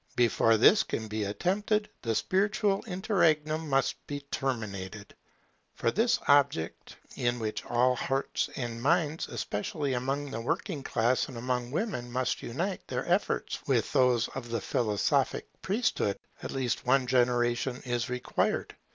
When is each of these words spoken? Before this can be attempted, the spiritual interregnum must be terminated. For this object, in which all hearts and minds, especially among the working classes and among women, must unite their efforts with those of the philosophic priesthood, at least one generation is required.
Before 0.15 0.57
this 0.57 0.81
can 0.81 1.07
be 1.07 1.25
attempted, 1.25 1.87
the 2.01 2.15
spiritual 2.15 2.83
interregnum 2.87 3.69
must 3.69 4.07
be 4.07 4.21
terminated. 4.31 5.13
For 5.75 5.91
this 5.91 6.17
object, 6.27 6.95
in 7.17 7.37
which 7.37 7.63
all 7.67 7.95
hearts 7.95 8.49
and 8.55 8.81
minds, 8.81 9.27
especially 9.27 9.93
among 9.93 10.31
the 10.31 10.41
working 10.41 10.81
classes 10.81 11.27
and 11.29 11.37
among 11.37 11.69
women, 11.69 12.11
must 12.11 12.41
unite 12.41 12.81
their 12.87 13.07
efforts 13.07 13.59
with 13.67 13.93
those 13.93 14.27
of 14.29 14.49
the 14.49 14.59
philosophic 14.61 15.47
priesthood, 15.61 16.17
at 16.41 16.49
least 16.49 16.83
one 16.83 17.05
generation 17.05 17.79
is 17.85 18.09
required. 18.09 18.75